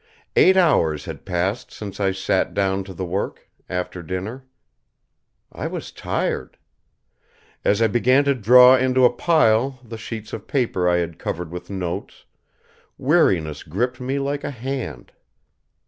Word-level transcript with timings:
Eight 0.35 0.57
hours 0.57 1.05
had 1.05 1.27
passed 1.27 1.71
since 1.71 1.99
I 1.99 2.11
sat 2.11 2.55
down 2.55 2.83
to 2.85 2.93
the 2.95 3.05
work, 3.05 3.47
after 3.69 4.01
dinner. 4.01 4.47
I 5.51 5.67
was 5.67 5.91
tired. 5.91 6.57
As 7.63 7.83
I 7.83 7.87
began 7.87 8.23
to 8.23 8.33
draw 8.33 8.75
into 8.75 9.05
a 9.05 9.13
pile 9.13 9.79
the 9.83 9.99
sheets 9.99 10.33
of 10.33 10.47
paper 10.47 10.89
I 10.89 10.97
had 10.97 11.19
covered 11.19 11.51
with 11.51 11.69
notes, 11.69 12.25
weariness 12.97 13.61
gripped 13.61 14.01
me 14.01 14.17
like 14.17 14.43
a 14.43 14.49
hand. 14.49 15.11